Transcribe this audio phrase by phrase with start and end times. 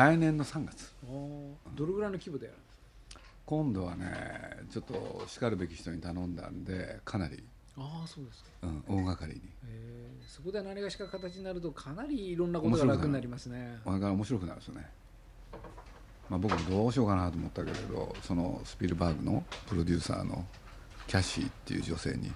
[0.00, 0.94] 来年の3月。
[1.76, 2.68] どれぐらいの規模でやるんで
[3.10, 3.20] すか？
[3.44, 4.10] 今度はね
[4.72, 7.44] ちょっとしかるべき人に頼んだんでかなり、
[7.76, 8.48] ああそうですか。
[8.62, 9.42] うん、大掛かりに。
[9.68, 10.26] えー。
[10.26, 13.78] そこで何がしか形になるとかなりいろんなことが楽になりますね。
[13.84, 14.88] これから面白くなるんですよね、
[16.30, 20.46] まあ、僕もどうしようかなと思ったけれどそのスピルバーグのプロデューサーの
[21.06, 22.32] キャッシーっていう女性に。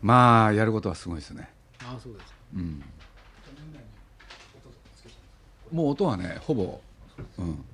[0.00, 1.50] まあやることはすごいですね。
[1.80, 2.36] ああそうですか。
[2.54, 2.82] うん
[5.72, 6.80] もう音はねほぼ
[7.38, 7.64] うん。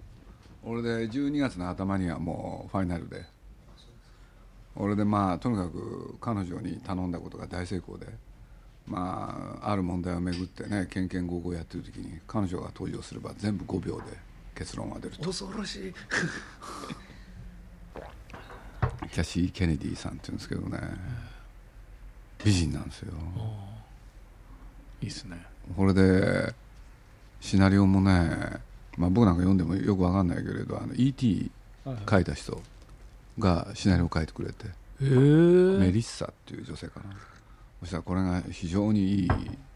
[0.65, 3.25] 俺で12月の頭にはもうファイナルで。
[4.75, 8.07] 俺でまあとにかく彼女に頼んだことが大成功で。
[8.87, 14.05] まあある問題をめぐってねけんけんごうごうやってる時に彼女が登場すれば全部5秒で
[14.55, 15.27] 結論が出ると。
[15.27, 15.95] 恐ろしい。
[19.11, 20.79] キャシー・ケネディさんっていうんですけどね。
[22.45, 23.13] 美人なんですよ。
[25.01, 25.45] いいですね。
[25.77, 26.55] これで
[27.43, 28.61] シナリオもね、
[28.97, 31.51] まあ、僕なんか読んでもよくわかんないけれどあの E.T.
[31.85, 32.63] はい書いた人
[33.41, 37.07] がシナリオを書いてくれて、へえメリッサっていう女性かな。
[37.81, 39.29] そしたらこれが非常にいい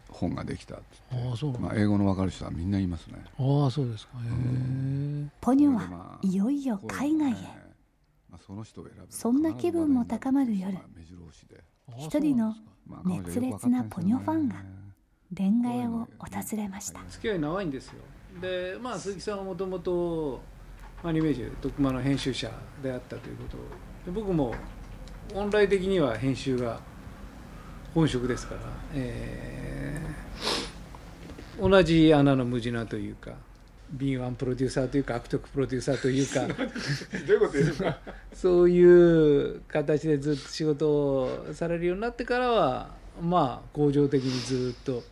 [0.09, 3.17] 本ができたって言ってああそうまあ、英語のわかる人はみんな言いますね。
[3.37, 4.13] ああそうですか。
[4.19, 7.35] へえポニョはいよいよ海外へ。
[8.31, 9.07] まあ、その人を選ぶ。
[9.11, 10.73] そんな気分も高まる夜。
[10.73, 11.65] まあ目白押しで。
[11.99, 12.55] 一人の
[13.05, 14.55] 熱烈なポニョファンが
[15.33, 17.01] レンガ屋を訪れました。
[17.11, 17.95] 付き合い長いんですよ。
[18.41, 20.41] でまあ鈴木さんはもともと
[21.03, 22.51] アニメージュ特マの編集者
[22.83, 23.57] であったということ。
[24.05, 24.55] で僕も
[25.35, 26.81] 本来的には編集が
[27.95, 28.61] 本職ですから、
[28.95, 30.17] えー
[31.59, 33.33] 同じ穴の無地なというか
[33.91, 36.41] 敏腕プロデューサーというか悪徳プロデューサーというか
[37.27, 37.99] どういうことですか？
[38.35, 38.85] そうい
[39.55, 42.91] う形でずっと仕事をされるようになってからは
[43.23, 45.03] まあ恒常的にずっと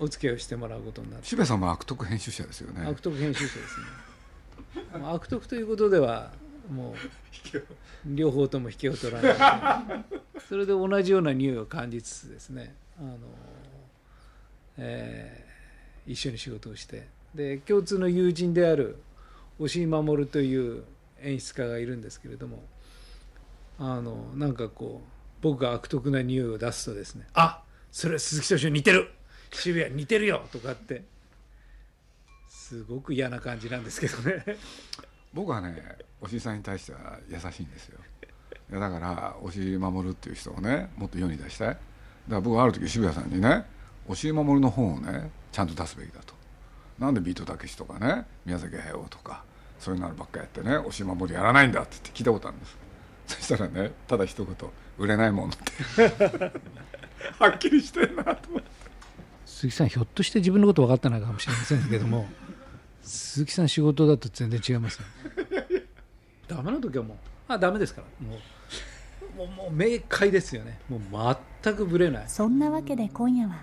[0.00, 1.26] お付き合いをしてもらうことになって。
[1.26, 2.86] 渋谷さんも悪徳編集者ですよね。
[2.86, 3.86] 悪徳編集者ですね。
[5.06, 6.32] 悪徳ということでは
[6.70, 6.94] もう
[8.06, 10.04] 両方とも引けを取らない。
[10.48, 12.74] それで同じような匂いを感じつつですね。
[12.98, 13.18] あの、
[14.78, 15.50] えー
[16.06, 17.06] 一緒に仕事をして。
[17.34, 18.96] で共通の友人である
[19.60, 20.82] 押井守という
[21.22, 22.64] 演出家がいるんですけれども
[23.78, 25.08] あのなんかこう
[25.40, 27.62] 僕が悪徳な匂いを出すとですね「あ
[27.92, 29.10] それ鈴木敏夫似てる
[29.52, 31.02] 渋谷似てるよ」とかって。
[32.70, 34.44] すごく嫌な感じなんですけどね。
[35.34, 37.98] 僕はね押井さんに対しては優しいんですよ。
[38.70, 41.68] いやだから押井守っていう人をねもっと世に出したい。
[41.68, 41.80] だか
[42.28, 43.64] ら僕はある時渋谷さんにね
[44.06, 46.34] 押井守の本をねちゃんと出すべきだと。
[47.00, 49.42] なんでビートたけしとかね宮崎駿とか
[49.80, 52.78] そういうのばっかやってね押井守やらないんだって言って聞いたことあるんです。
[53.26, 54.56] そしたらねただ一言
[54.96, 55.52] 売れないもんっ
[55.96, 56.52] て。
[57.38, 58.69] はっきりしてんなと思って
[59.60, 62.26] 鈴木さんひょっとして自分のこと分かってないかもしれませんけども
[63.02, 65.04] 鈴木さん仕事だと全然違いますね。
[66.48, 67.16] ダメな時はもう
[67.46, 68.26] あダメですから。
[68.26, 68.40] もう
[69.36, 70.80] もうもう明快ですよね。
[70.88, 72.28] もう全くぶれない。
[72.28, 73.62] そんなわけで今夜は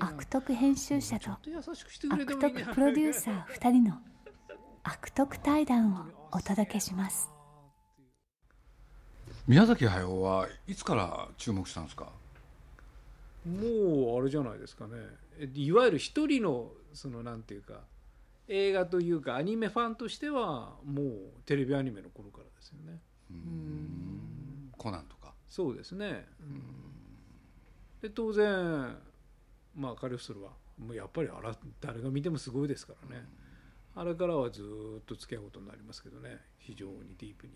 [0.00, 3.98] 悪徳編集者とちょっと優しくしてくれて悪徳プロデューサー2人の
[4.84, 7.28] 悪徳対談をお届けします。
[9.46, 12.10] 宮崎駿はいつから注目したんですか？
[13.46, 14.94] もうあれじゃないですかね。
[15.38, 17.80] えいわゆる一人のそのなんていうか
[18.48, 21.06] 映画というかアニメファンとしてはもう
[21.44, 23.00] テレビアニメの頃からですよね。
[24.76, 25.34] コナンとか。
[25.48, 26.26] そうですね。
[28.00, 28.96] で当然
[29.74, 33.24] まあカリフストルはもうやっぱりあら誰が見てもすごいですからね。
[33.94, 36.38] あれからはずーっと付き合うことになりますけどね。
[36.58, 37.52] 非常にディープに。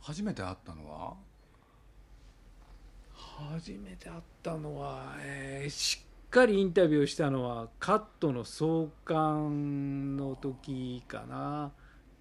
[0.00, 1.16] 初めて会ったのは
[3.58, 11.72] 初めて会ったのは、えーしっかりインタビューをしたのはカットの創刊の時かな。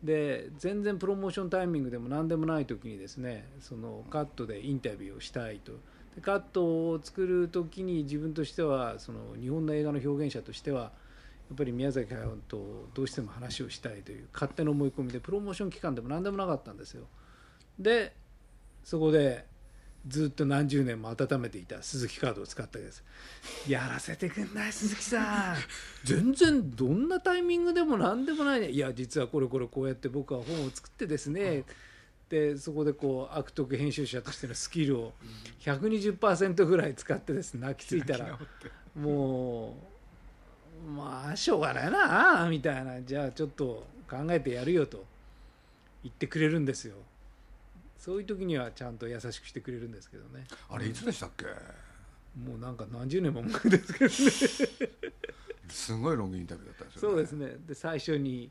[0.01, 5.73] で全然プロモーションタイミングでも何でもない時にですねそのカットでインタビューをしたいと。
[6.15, 10.89] でカットを作る時に自分としてはその日本の映画の表現者としてはや
[11.53, 17.03] っぱり宮崎駿とどうしても話をしたいという勝手な思い込みでプロモーション期間でも何でもなかったんですよ。
[17.77, 18.13] で
[18.85, 19.45] そこで
[20.05, 23.03] ずっと何十年も温めていた鈴木カードを使ったわけです。
[23.67, 25.55] やらせてくんない鈴木さん。
[26.03, 28.69] 全然どんなタイミングでも何でもないね。
[28.69, 31.63] いや実はこれこれこうやって僕は本を作ってですね、
[32.29, 35.13] でそこでこう悪徳編集者としてのスキルを
[35.61, 38.37] 120%ぐらい使ってですね泣きついたら
[38.95, 39.77] も
[40.85, 43.01] うまあしょうがないなみたいな。
[43.01, 45.05] じゃあちょっと考えてやるよと
[46.03, 46.95] 言ってくれるんですよ
[47.97, 50.45] そういう時にはちゃんと優しくしてくれるんですけどね。
[50.69, 51.45] あれいつでしたっけ？
[52.39, 54.89] もうなんか何十年も前ですけどね。
[55.69, 57.55] すごいロングインタビューだったんですよ、そうですね。
[57.67, 58.49] で最初に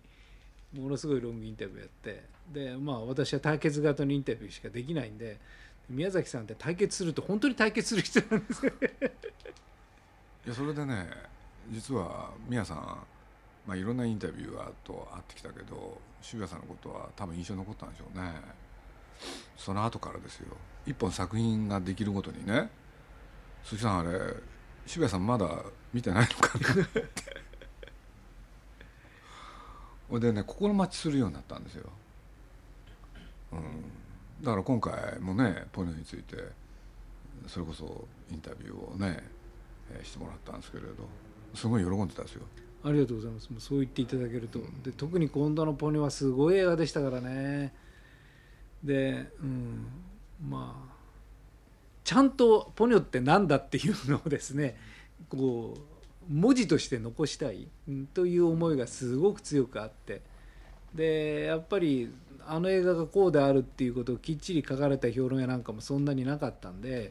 [0.75, 2.37] ものすごいロングインタビューやって。
[2.52, 5.40] でまあ私は対決型のインタビューしかできないんで
[5.90, 8.72] 宮崎さんって対決すると本当に対決する人なんですよ
[10.46, 11.08] いやそれでね
[11.72, 12.76] 実は宮さん、
[13.66, 18.32] まあ、いろんなインタビューと会ってきたけど渋谷さんのことは多分印象に残ったんでしょうね
[19.56, 20.56] その後からですよ。
[20.86, 22.70] 一本作品ができるごとにね。
[23.64, 24.18] 鈴木さんあれ
[24.86, 25.48] 渋谷さんまだ
[25.92, 27.26] 見てないのかなって。
[30.08, 31.90] ほ いでね心待ちするようになったんですよ、
[33.52, 36.36] うん、だから今回もねポニョについて
[37.48, 39.18] それこそインタビューをね、
[39.90, 40.94] えーしてもらったんですけれど
[41.54, 42.42] すごい喜んでたんですよ。
[42.84, 43.48] ありがとうございます。
[43.58, 47.72] そう言っていただけると、で特に今度のポニョはすごい映画でしたからね。
[48.82, 49.87] で、うん、
[50.49, 50.96] まあ
[52.05, 54.76] ちゃんとポニョって何だっていうのをですね
[55.28, 57.69] こう文字として残したい
[58.14, 60.23] という思いがすごく強くあって
[60.94, 62.12] でやっぱり
[62.46, 67.11] あの映画がこうであるっていうことをきっちり書かれた評論やなんかもそんなになかったんで,、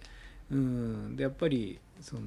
[0.49, 2.21] うん、でやっぱりその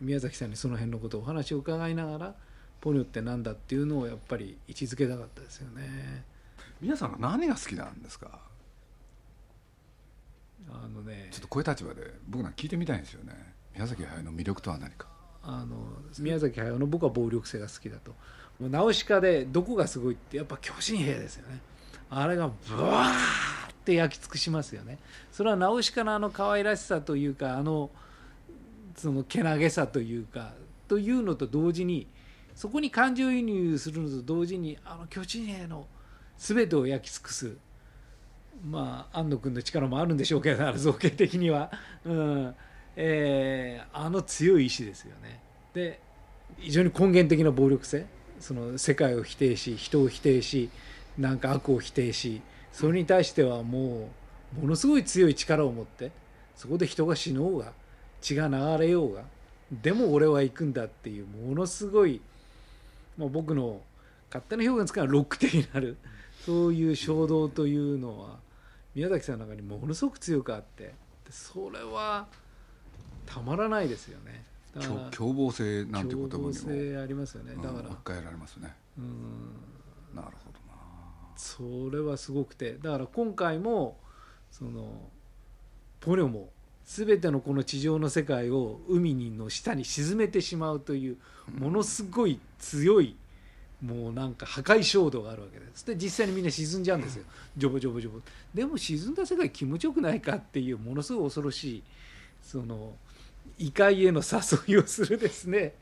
[0.00, 2.34] 宮崎さんにその辺のことをお話を伺いながら
[2.80, 6.24] ポニョって何だっていうのをやっぱり位置づけたかったですよね。
[6.80, 8.38] 皆さんが何が好きなんですか？
[10.70, 13.32] あのねちょっとこういう立場で僕なんか聞いてみたいんですよね。
[13.74, 15.08] 宮崎駿の魅力とは何か。
[15.42, 15.76] あの
[16.18, 18.12] 宮崎駿の僕は暴力性が好きだと。
[18.60, 21.60] もうナウシカでどこがすごいってやっぱ巨神兵ですよね。
[22.10, 24.98] あれがブワーって焼き尽くしますよね。
[25.32, 27.90] それはナウシカのあの可愛らしさというかあの
[28.96, 30.52] そのけなげさというか
[30.88, 32.06] というのと同時に
[32.54, 35.86] そこに感情移入するのと同時にあの巨神兵の
[36.38, 37.56] 全てを焼き尽くす。
[38.64, 41.70] まあ安野君の力もあるんでしょうけどあの造形的には、
[42.04, 42.54] うん。
[42.96, 45.40] えーあの強い意志ですよね。
[45.74, 46.00] で
[46.56, 48.06] 非常に根源的な暴力性。
[48.40, 50.70] その世界を否定し人を否定し
[51.18, 52.40] なんか悪を否定し
[52.72, 54.10] それに対してはも
[54.56, 56.10] うものすごい強い力を持って
[56.56, 57.72] そこで人が死のうが
[58.20, 59.22] 血が流れようが
[59.70, 62.20] でも俺は行くんだっていうものすごい、
[63.16, 63.80] まあ、僕の
[64.28, 65.96] 勝手な表現使うのはロック的になる
[66.48, 68.38] そういう衝動というのは
[68.94, 70.94] 宮崎さんの中にものすごく強くあってで
[71.28, 72.26] それは
[73.26, 74.42] たまらないですよね。
[74.80, 77.54] 凶凶暴性なんて言葉凶にもありますよね。
[77.56, 78.74] だからうん、置き換えられますね。
[78.96, 80.16] うん。
[80.16, 80.74] なるほどな。
[81.36, 83.98] それはすごくてだから今回も
[84.50, 85.10] その
[86.00, 86.48] ポニョも
[86.86, 91.18] 全てのこの地上の世界を海にの下に沈めてしまうという
[91.58, 93.16] ものすごい強い
[93.82, 95.86] もうなんか破壊衝動があるわけです。
[95.86, 97.24] で実際にみんな沈んじゃうんですよ。
[97.56, 98.20] ジョボジョボジョボ。
[98.52, 101.82] でも沈んだ世界気持ちよくないかっていうものすごい恐ろしい
[102.42, 102.94] その
[103.56, 105.74] 異界への誘いをするですね。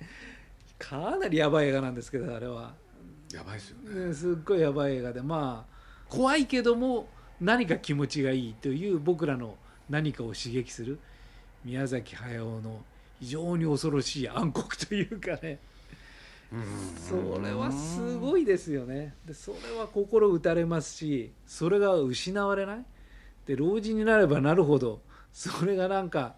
[0.79, 2.75] かなりやばい映画なんですけどあれは。
[3.33, 4.07] やばいですよね。
[4.09, 5.23] ねすっごいやばい映画で。
[5.23, 5.76] まあ
[6.09, 7.09] 怖いけども
[7.41, 9.57] 何か気持ちがいいという僕らの
[9.88, 10.99] 何かを刺激する
[11.65, 12.83] 宮崎駿の
[13.21, 15.59] 非常に恐ろしい暗黒というかね
[17.09, 19.15] それはすごいですよね。
[19.25, 22.85] でそれは心打たれますしそれが失われない。
[23.47, 26.35] で老人になればなるほどそれがなんか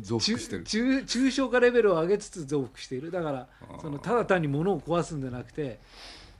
[0.00, 0.64] 増中幅してる。
[0.64, 3.10] 中抽象化レベルを上げつつ増幅している。
[3.10, 3.48] だから
[3.80, 5.80] そのただ単に物を壊すんじゃなくて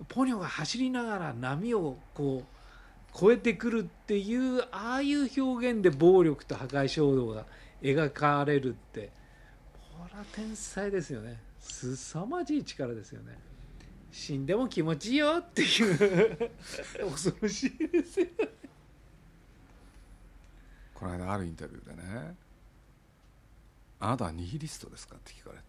[0.09, 2.55] ポニョが走りながら波をこう
[3.17, 7.45] 越えてくるっていうああいう表現で暴力と破壊衝動が
[7.81, 9.11] 描かれるって
[9.73, 11.39] これは天才ですよね
[11.73, 13.39] 凄まじい力ですよね。
[14.13, 16.51] 死んでも気持ちいいよっていう。
[17.11, 18.27] 恐ろしいですよ
[20.95, 22.37] この間あるインタビューでね
[23.99, 25.65] 「あなたはニヒリストですか?」って聞かれて。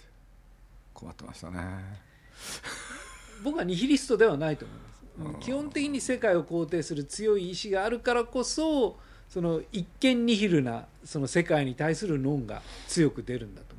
[0.94, 1.60] 困ってましたね。
[3.44, 4.96] 僕はニヒリストではないと思います、うん
[5.40, 9.00] 基本的に世界を肯定する強い意志があるからこそ
[9.30, 13.75] その一見ニヒルなその世界に対する論が強く出るんだと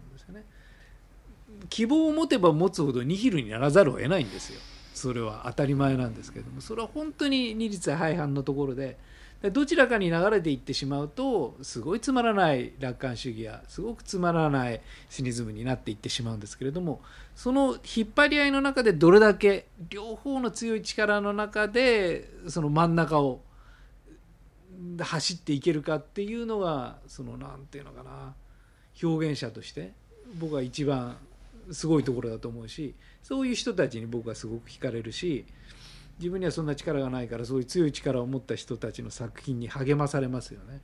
[1.68, 4.60] 希望を持てば持つほどニヒルにならざるを得ないんですよ。
[4.94, 6.60] それは当たり前なんですけども。
[6.60, 8.96] それは本当に二律背反のところで。
[9.42, 17.02] どちらかに流れていってしまうとすごいつまらない楽観主義やすごくつまらないシニズムになっていってしまうんですけれども
[17.34, 23.42] その引っ張り合いの中でどれだけ両方の強い力の中でその真ん中を
[24.98, 28.34] 走っていけるかっていうのがその何て言うのかな
[29.02, 29.92] 表現者として
[30.38, 31.18] 僕は一番
[31.72, 35.44] すごいところだと思うしそういう人たちに僕はすごく惹かれるし
[36.18, 40.80] 自分にはそんな力がないからそういう強い力を持った人たちの作品に励まされますよね。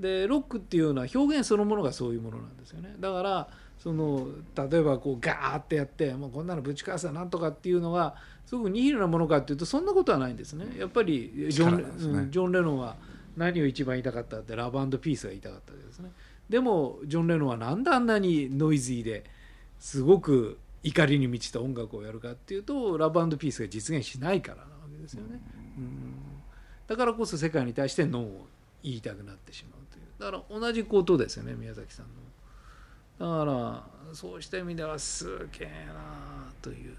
[0.00, 2.94] でロックっていうのは表現そのものがそういうものなんですよね。
[2.98, 4.28] だからその
[4.70, 8.16] 例えばこうガーってやってもうこんなのぶちかわすなんとかっていうのが
[8.46, 10.66] すごくニヒルなものかっていうとそんなことはないんですね。
[10.78, 12.96] やっぱりジョン,、ねうん、ジョン・レノンは
[13.36, 16.10] 何を一番言いたかったってラブピースが言いたかったわけですね。
[16.48, 19.24] でもジョン・レノンはなんであんなにノイズーで
[19.84, 25.38] すごく怒りに満ちた音楽をやるかっていうとラブピースが実現しないからなわけですよね。
[25.76, 26.14] うん。
[26.86, 28.46] だからこそ世界に対してノーを
[28.82, 30.32] 言いたくなってしまうという。
[30.32, 32.06] だから同じことですよね宮崎さん
[33.18, 33.40] の。
[33.42, 36.94] だからそうした意味ではすげえなという。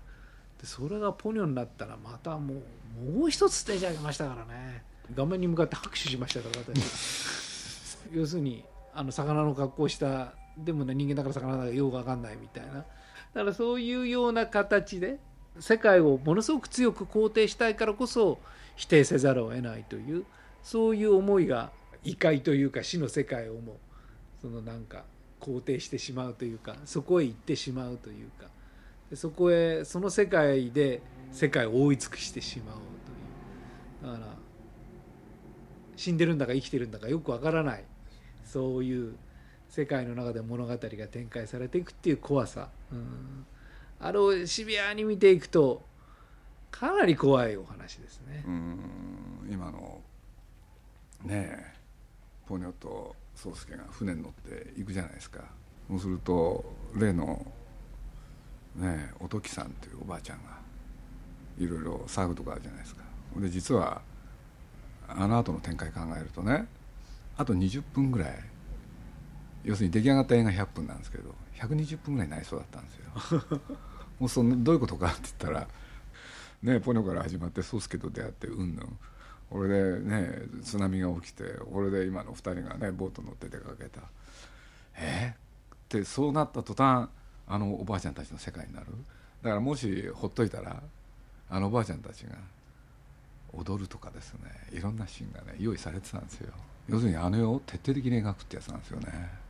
[0.62, 2.62] でそれがポニョになったらまたも
[3.04, 4.84] うもう一つステージ上げましたからね。
[5.16, 8.06] 画面に向かって拍手しましたから私。
[8.14, 8.64] 要するに
[8.94, 12.74] あの魚の格好したでもね人間だから魚だからよく分かんないみたいな。
[12.74, 12.84] だ
[13.34, 15.20] からそういうような形で
[15.60, 18.40] 世界をものすごく強く肯定したいからこそ
[18.76, 20.26] 否定せざるを得ないという
[20.64, 21.72] そういう思いが
[22.04, 23.78] 異界というか死の世界をも
[24.42, 25.04] そのなんか
[25.40, 28.48] 肯定してしまうというかそこへ行ってしまうというか
[29.14, 32.76] そこへその世界で世界を覆い尽くしてしまう
[34.04, 34.14] という。
[34.14, 34.34] だから
[35.96, 37.84] 死んでるんだか生きてるんだかよくわからない。
[38.44, 39.16] そういう
[39.76, 43.46] 世界の中で物語が展開されていくっていう怖さ、うん、
[44.00, 45.84] あれをシビアに見ていくと
[46.72, 48.46] かなり怖いお話ですね。
[48.48, 48.80] うん。
[49.52, 50.00] 今の
[51.26, 51.74] ねえ
[52.48, 55.42] ポニョと宗介が船に乗って行くじゃないですか。
[55.90, 56.64] そうすると
[56.96, 57.46] 例の
[58.78, 60.58] ねえおときさんというおばあちゃんが
[61.60, 63.04] いろいろ騒ぐとかあるじゃないですか。
[63.36, 64.02] で実は
[65.10, 66.66] あの後の展開考えるとね
[67.36, 68.55] あと20分ぐらい
[69.66, 73.60] 要するに出来上がった映画100分なんですけど120分ぐらいになりそうだったんですよ。
[74.20, 75.68] もうそのどういうことかって言ったら
[76.64, 79.00] ねポニョから始まって宗介と出会ってうんぬん。
[79.52, 84.02] 俺でね津波が起きて俺で今の2人がねボート乗って出かけた。
[84.96, 85.34] え？
[85.36, 87.10] ってそうなった途端
[87.48, 88.88] あのおばあちゃんたちの世界になる。
[89.42, 90.82] だからもしほっといたら
[91.50, 92.36] あのおばあちゃんたちが
[93.54, 94.40] 踊るとかですね
[94.72, 96.54] いろんなシーンがね用意されてたんですよ。
[96.88, 99.45] 要するにあの世を徹底的に描くってやつなんですよね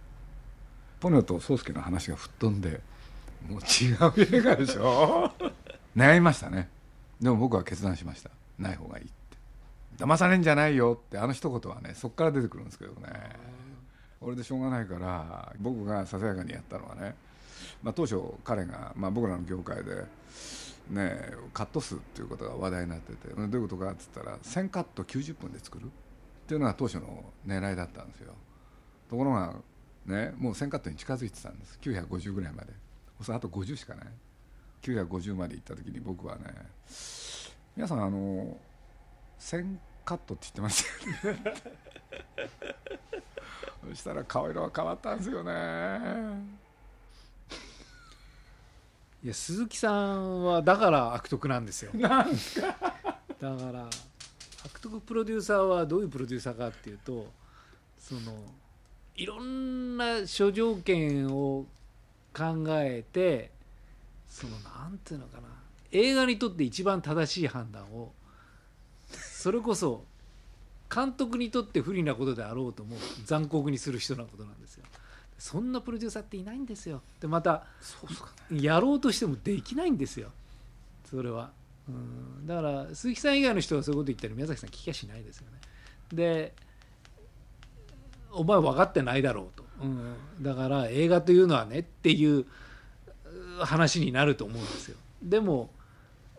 [1.05, 2.81] ポニョと宗介の話が吹っ飛んで
[3.47, 5.31] もう違う映画でしょ？
[5.95, 6.67] 悩みましたね。
[7.21, 8.31] でも僕は決断しました。
[8.57, 9.13] ない方がいいって。
[10.03, 13.07] 騙されんじゃないよってあの一言はねそっから出てくるんですけどね。
[14.19, 17.13] 俺でしょうがないから僕がささやかにやったのはね、
[17.83, 20.05] まあ、当初彼が、まあ、僕らの業界で
[20.89, 21.21] ね
[21.53, 25.88] カット数っていうことが話題になっててどういうことかって言ったら1000カット90分で作るっ
[26.47, 28.33] ていうのが当初の狙いだったんですよ。
[29.07, 29.53] ところが
[30.05, 31.79] ね、もう1000カットに近づいてたんです。
[31.81, 32.74] 950ぐらいまで。
[33.27, 34.07] あと50しかない。
[34.81, 36.43] 950まで行った時に僕はね
[37.75, 38.57] 皆さんあの
[39.39, 40.85] 1000カットって言ってまし
[41.24, 41.43] たよね。
[43.89, 46.00] そしたら顔色は変わったんですよね。
[49.24, 51.91] いや鈴木さんはだから悪徳なんですよ。
[51.95, 52.67] なんですか。
[52.67, 53.89] だから
[54.65, 57.31] 悪徳プロデューサーはどういうプロデューサーかっていうと
[57.97, 58.21] その
[59.17, 61.65] いろんな諸条件を
[62.34, 63.51] 考えて
[64.27, 65.48] そのなんていうのかな
[65.91, 68.12] 映画にとって一番正しい判断を
[69.10, 70.03] それこそ
[70.93, 74.86] 監督にとって不利なことであろうとも残酷にする人なことなんですよ。
[75.38, 77.01] そんなプロデューサーっていないんですよ。
[77.19, 77.65] でまた
[78.51, 80.31] やろうとしてもできないんですよ。
[81.10, 81.51] それは。
[81.88, 85.60] うんだから鈴木さん以外の人がそういうこと言ったら宮崎さん聞きゃしないですよね。
[86.13, 86.53] で
[88.36, 92.46] お前分かってないだろうと、うん、だから映画というのはねっていう
[93.60, 94.98] 話になると思うんですよ。
[95.24, 95.72] でも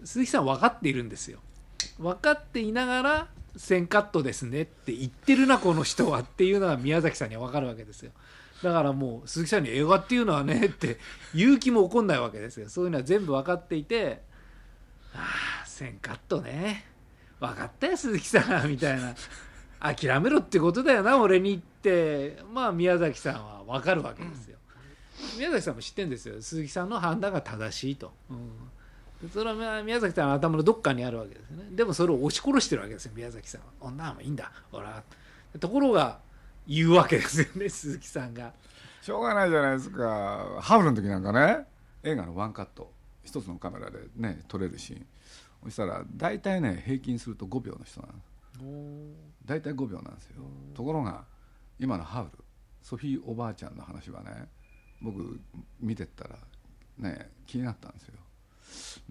[0.04, 1.40] 鈴木さん分かっているんですよ。
[1.98, 8.12] 分かっていながら1000カットですねって言ってるなこの人はっていうのは宮崎さんには分かるわけですよ。
[8.62, 10.98] だからもう鈴木さんに映画っていうのはねって
[11.34, 12.68] 言う気も起こんないわけですよ。
[12.68, 14.22] そういうのは全部分かっていて
[15.14, 15.18] あ
[15.62, 16.84] あ1000カットね。
[17.40, 18.68] 分かったよ鈴木さん。
[18.68, 19.14] みたいな。
[19.78, 21.54] 諦めろってことだよな俺に。
[21.56, 21.75] って
[22.52, 24.58] まあ宮崎さんは分かるわけですよ。
[25.38, 26.40] 宮崎さんも知ってるんですよ。
[26.40, 28.34] 鈴木さんの判断が正しいと、う
[29.26, 31.64] ん、それは宮崎さんの頭のどっかにあるわけですよね。
[31.70, 34.52] でもそれを押し殺してるわけですよ宮崎さんは「女もいいんだ。
[34.70, 35.02] ほら」
[35.58, 36.20] ところが
[36.66, 38.52] 言うわけですよね鈴木さんが。
[39.00, 40.58] しょうがないじゃないですか。
[40.60, 41.66] ハウルの時なんかね
[42.02, 42.92] 映画のワンカット。
[43.24, 45.06] 一つのカメラでね撮れるシーン。
[45.64, 48.26] そしたら大体ね平均すると5秒の人なんです
[49.44, 50.42] 大体5秒なんですよ。
[50.74, 51.24] ところが
[51.78, 52.44] 今のハウル
[52.82, 54.48] ソフィーおばあちゃんの話はね
[55.02, 55.40] 僕
[55.80, 56.36] 見てったら
[56.98, 58.14] ね気になったんですよ。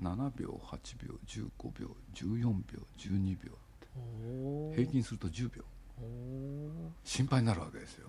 [0.01, 3.51] 7秒8秒15秒14秒12秒。
[3.53, 5.63] って平均すると10秒。
[7.03, 8.07] 心配になるわけですよ。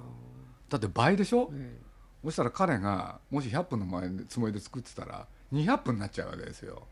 [0.69, 1.81] だって倍でしょ、ええ、
[2.25, 6.87] そしたら彼がもし100分の前つもりで作ってたら200分になっちゃうわけですよ。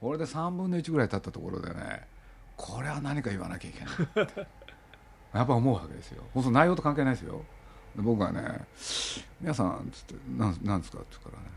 [0.00, 2.06] これで3分の1ぐらい経ったところでね
[2.56, 4.24] これは何か言わなきゃいけない。
[4.24, 4.46] って
[5.32, 6.22] やっぱ思うわけですよ。
[6.34, 7.42] そうすると内容と関係ないですよ。
[7.96, 8.64] で僕はね
[9.40, 11.50] 「皆さん」っつって「なんなんですか?」って言うからね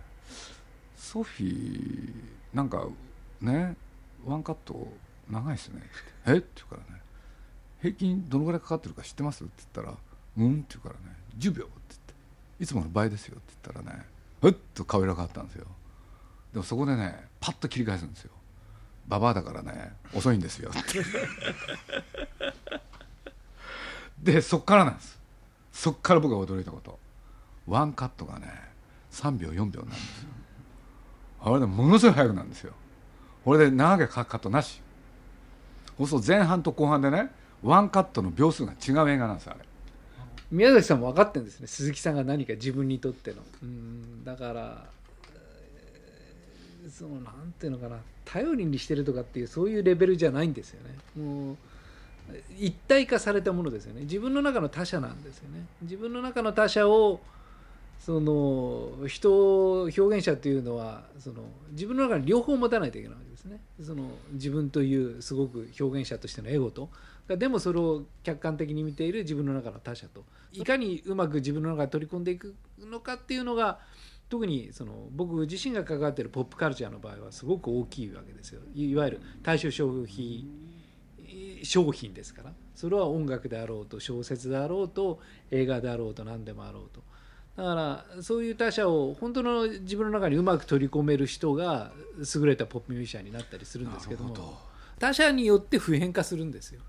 [0.97, 2.13] 「ソフィー
[2.53, 2.87] なんか
[3.41, 3.75] ね
[4.25, 4.91] ワンカット
[5.29, 5.89] 長いっすね」って
[6.33, 6.37] 「え？
[6.37, 7.01] っ?」て言うからね
[7.81, 9.97] 「平均どのぐらいかかってるか知ってます?」って言ったら
[10.37, 12.13] 「うん」って言うからね「10秒」って言って
[12.63, 14.05] 「いつもの倍ですよ」って言ったらね
[14.41, 15.67] ふっと顔色変わったんですよ。
[16.51, 18.31] でもそこでねパッと切り返すんですよ
[19.07, 21.03] 「ババアだからね遅いんですよ」って。
[24.21, 25.19] でそっからなんです。
[25.71, 26.99] そっから僕が驚いたこと。
[27.67, 28.47] ワンカットがね
[29.11, 30.29] 3秒4秒なんですよ。
[31.41, 32.73] あれでものすごい速くなんですよ。
[33.43, 34.81] これで長くカットなし。
[35.97, 37.29] そうすると前半と後半でね
[37.61, 39.59] ワンカットの秒数が違う映画なんですあれ。
[40.51, 41.67] 宮崎さんも分かってるんですね。
[41.67, 43.37] 鈴木さんが何か自分にとっての。
[43.61, 44.85] うんだから
[46.89, 47.97] そのなんていうのかな。
[48.25, 51.23] 頼りにしてるとかっていうそういうレベルじゃないんですよね。
[51.23, 51.57] もう
[52.57, 54.01] 一体化されたものですよね。
[54.01, 55.65] 自分の中の他者なんですよね。
[55.81, 57.21] 自分の中の他者を
[57.99, 63.61] その人表現者というのはその自分の中に両方持たないといけないわけですね。
[63.81, 66.89] その自分というすごく表現者としてのエゴと。
[67.27, 70.25] でもそれを客観的に見ている自分の中の他者と。
[70.51, 73.79] いかにうまく自分の中に取り込んでいくのかっていうのが
[74.29, 78.61] 特にその僕自身が関わっているポップカルチャーの場合はすごく大きいわけですよ。
[78.75, 80.45] いわゆる対象消費
[81.63, 82.53] 商品ですから。
[82.75, 85.19] それは音楽であろうと小説であろうと
[85.51, 87.01] 映画であろうと何でもあろうと。
[87.55, 87.75] だか
[88.15, 91.91] らそういう他者を本当の自分の中にうまく取り込める人が
[92.35, 94.73] 優れたポップミュージシャンになったりするんですけども。
[94.99, 96.81] 他者によって普遍化するんですよ。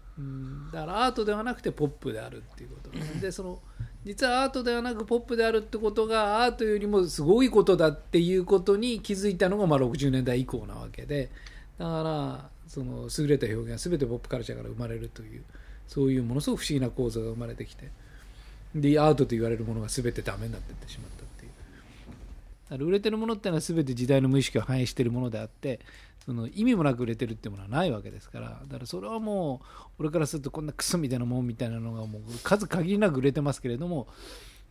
[0.73, 3.21] だからアートではなくてポップであるっていうこと。
[3.21, 3.61] でその
[4.05, 11.31] 実はアートではなくポップであるってことがアートよりもすごいことだっていうことに気づいたのがまあ60年代以降なわけで。
[11.79, 15.43] だからその優れた表現は全てポップカルチャーから生まれるという
[15.87, 17.91] そういうものすごく不思議な構造が生まれてきて
[18.75, 21.51] でアートと言われるものが全てダメになっていってしまったっていう。
[22.71, 25.81] だから売れてるものっていうのは全て時代の無意識を反映しているものであって
[26.25, 34.09] その意味もなく売れてるっていうものはないわけですからだからそれはもう俺からするとこんなクソみたいなもんみたいなのがもう数限りなく売れてますけれども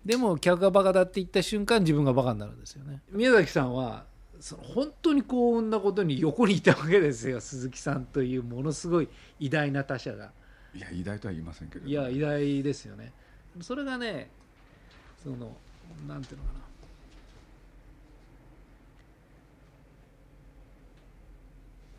[0.04, 3.02] でも客がバカだって言った瞬間自分がバカになるんですよね。
[3.12, 4.06] 宮崎さんは
[4.44, 9.08] その本当に幸運なことに横にいたわけですよ鈴木さんというものすごい
[9.40, 10.34] 偉大な他者が。
[10.76, 13.14] いや偉大とは言いませんけど、ね、いや偉大ですよね。
[13.62, 14.30] それがね
[15.24, 15.56] その
[16.06, 16.60] なんていうのかな。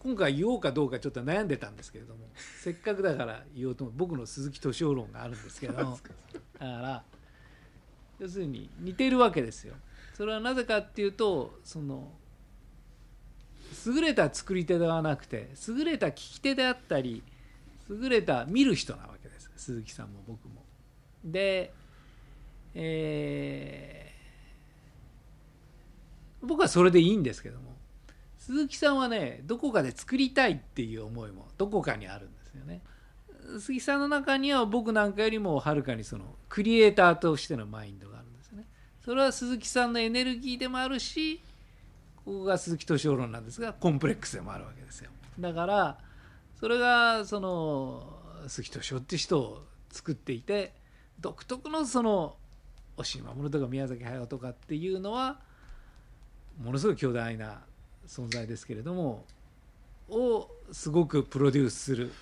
[0.01, 5.99] 今回言おうかどうかちょっと悩んでたんですけれどもせっかくだから言おうと僕の鈴木敏夫論があるんですけど だか
[6.59, 7.05] ら
[8.19, 9.77] 要するに似てるわけですよ。
[10.13, 12.13] それはなぜかっていうとその
[13.87, 17.23] 優れた作り手ではなくて優れた聞き手であったり
[17.89, 20.63] 優れた見る人なわけです鈴木さんも僕も。
[21.25, 21.73] で、
[22.75, 27.75] えー、僕はそれでいいんですけども
[28.39, 32.83] 鈴木さんはねどこかで作りたいっていう思いもどこかにあるんですよね。
[33.59, 38.67] 鈴木さんの中には僕なんかよりもはるかにそのクリエイターとしてのマインドがあるんですよね。
[39.05, 41.43] それは鈴木さんのエネルギーでもあるし
[42.25, 45.11] ここが鈴木敏夫論なんですがコンプレックスでもあるわけですよ。
[45.39, 45.99] だから
[46.59, 50.73] それがその鈴木敏夫って人を作っていて
[51.21, 52.37] 独特のその
[52.97, 55.41] 押井守とか宮崎駿とかっていうのは
[56.63, 57.63] ものすごい巨大な
[58.07, 59.25] 存在ですけれども
[60.09, 62.13] をすごくプロデュースする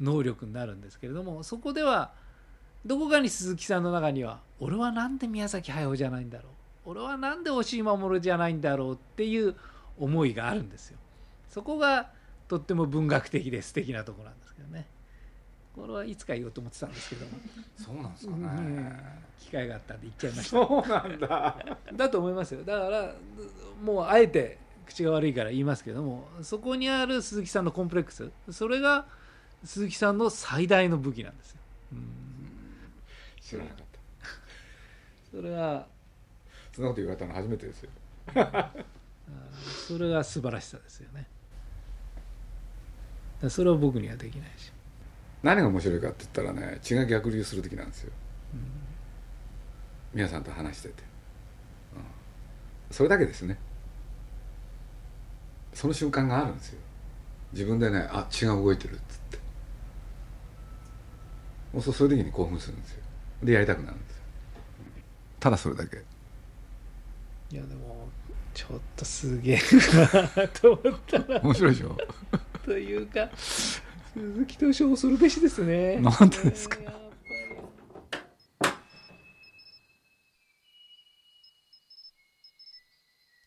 [0.00, 2.12] 能力になるんですけれどもそこでは
[2.84, 6.52] どこかに鈴木さんの中には俺は何で宮崎駿じゃないんだろう。
[6.84, 9.54] 俺は何で押井守じゃないんだろうっていう
[9.98, 10.98] 思いがあるんですよ。
[11.48, 12.10] そこが
[12.48, 14.86] とっても文学的で素敵なとこなんですけどね。
[15.74, 17.32] これはいつか言おうと思ってたんですけども、
[17.76, 18.92] そうなんですかうんね
[19.38, 20.50] 機会があったんで言っちゃいました。
[20.50, 21.66] そうなんだ。
[21.94, 22.62] だと思いますよ。
[22.62, 23.14] だから
[23.82, 29.06] もうあえて口が悪いから言いますけどもそこにある鈴木さんのコンプレックスそれが
[29.64, 31.60] 鈴木さんの最大の武器なんですよ、
[31.92, 32.08] うん。
[33.40, 34.00] 知らなかった。
[35.30, 35.86] それは
[36.72, 37.90] そんなこと言われたの初めてですよ。
[39.86, 41.26] それが素晴らしさですよね。
[43.48, 44.72] それは僕にはできないし。
[45.42, 48.12] 何が面白いかって言ったらね血が逆流する時なんですよ、
[50.14, 51.02] 皆さんと話してて、
[51.94, 52.02] うん。
[52.92, 53.58] それだけですね。
[55.74, 56.78] その瞬間があるんですよ。
[57.52, 59.38] 自分でねあ血が動いてるっつって。
[61.72, 63.02] もうそうそういう時に興奮するんですよ。
[63.42, 64.22] でやりたくなるんですよ。
[65.40, 66.04] ただそれだけ
[67.52, 68.08] いやでも
[68.54, 69.58] ちょっとすげえ
[70.36, 71.94] なと思ったら面白いでしょ？
[72.64, 75.96] というか鈴木投手恐るべしですね。
[75.96, 76.78] なんでですか？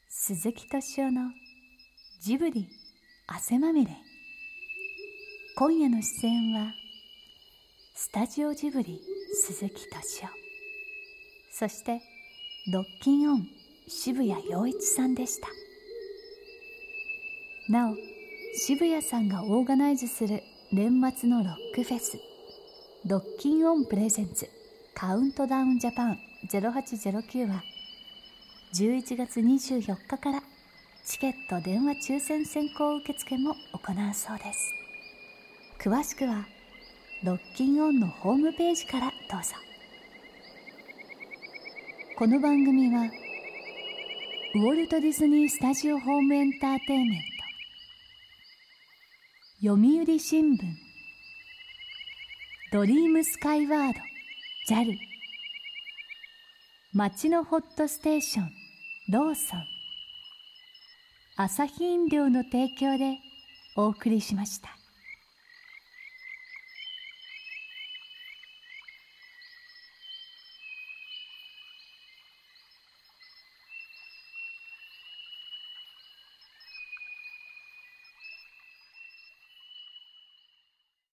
[0.10, 1.32] 鈴木敏夫の
[2.22, 2.68] ジブリ
[3.26, 3.92] 汗まみれ。
[5.56, 6.72] 今夜の出演は
[7.96, 9.02] スタジオジブリ
[9.34, 10.30] 鈴木敏夫。
[11.52, 12.02] そして
[12.72, 13.48] rockin'on
[13.88, 15.48] 渋谷陽一さんでした。
[17.70, 17.96] なお
[18.58, 22.20] 渋谷さんがオーガナイズする年末のロックフェス
[23.06, 24.50] rockin'on presents
[24.94, 27.64] COUNTDOWN JAPAN 0809は
[28.74, 30.42] 11月24日から
[31.06, 34.74] チケット電話抽選先行受付も行うそうです。
[35.80, 36.48] 詳しくは
[37.24, 39.56] ロッキンオンのホームページからどうぞ。
[42.18, 43.10] この番組は
[44.56, 47.20] ウォルト・ディズニー・スタジオ・ホーム・エンターテインメン
[49.62, 49.76] ト。
[49.76, 50.60] 読売新聞
[52.72, 54.00] ドリームスカイワード
[54.74, 54.98] JAL
[56.94, 58.52] 街のホットステーション
[59.10, 59.66] ローソン。
[61.36, 63.18] アサヒ飲料の提供で
[63.76, 64.75] お送りしました。